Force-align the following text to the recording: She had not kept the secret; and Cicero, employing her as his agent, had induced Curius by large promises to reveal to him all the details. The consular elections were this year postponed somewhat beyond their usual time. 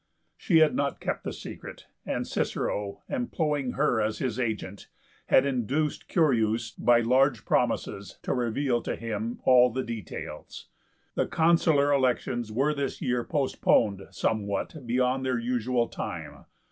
She 0.35 0.57
had 0.57 0.73
not 0.73 0.99
kept 0.99 1.23
the 1.25 1.31
secret; 1.31 1.85
and 2.07 2.25
Cicero, 2.25 3.03
employing 3.07 3.73
her 3.73 4.01
as 4.01 4.17
his 4.17 4.39
agent, 4.39 4.87
had 5.27 5.45
induced 5.45 6.07
Curius 6.07 6.71
by 6.71 7.01
large 7.01 7.45
promises 7.45 8.17
to 8.23 8.33
reveal 8.33 8.81
to 8.81 8.95
him 8.95 9.39
all 9.43 9.71
the 9.71 9.83
details. 9.83 10.69
The 11.13 11.27
consular 11.27 11.91
elections 11.93 12.51
were 12.51 12.73
this 12.73 12.99
year 12.99 13.23
postponed 13.23 14.01
somewhat 14.09 14.87
beyond 14.87 15.23
their 15.23 15.37
usual 15.37 15.87
time. 15.87 16.45